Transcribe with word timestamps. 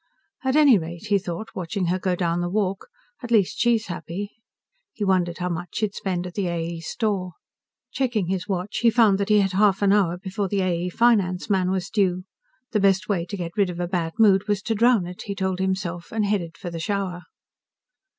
At 0.43 0.55
any 0.55 0.79
rate, 0.79 1.05
he 1.09 1.19
thought, 1.19 1.49
watching 1.53 1.85
her 1.85 1.99
go 1.99 2.15
down 2.15 2.41
the 2.41 2.49
walk, 2.49 2.87
at 3.21 3.29
least 3.29 3.59
she's 3.59 3.85
happy. 3.85 4.31
He 4.93 5.05
wondered 5.05 5.37
how 5.37 5.49
much 5.49 5.75
she'd 5.77 5.93
spend 5.93 6.25
at 6.25 6.33
the 6.33 6.47
A. 6.47 6.59
E. 6.59 6.81
store. 6.81 7.33
Checking 7.91 8.25
his 8.25 8.47
watch, 8.47 8.79
he 8.79 8.89
found 8.89 9.19
that 9.19 9.29
he 9.29 9.41
had 9.41 9.51
half 9.51 9.83
an 9.83 9.93
hour 9.93 10.17
before 10.17 10.47
the 10.47 10.61
A. 10.61 10.75
E. 10.85 10.89
finance 10.89 11.51
man 11.51 11.69
was 11.69 11.91
due. 11.91 12.23
The 12.71 12.79
best 12.79 13.09
way 13.09 13.25
to 13.27 13.37
get 13.37 13.55
rid 13.55 13.69
of 13.69 13.79
a 13.79 13.87
bad 13.87 14.13
mood 14.17 14.47
was 14.47 14.63
to 14.63 14.73
drown 14.73 15.05
it, 15.05 15.21
he 15.25 15.35
told 15.35 15.59
himself, 15.59 16.11
and 16.11 16.25
headed 16.25 16.57
for 16.57 16.71
the 16.71 16.79
shower. 16.79 17.21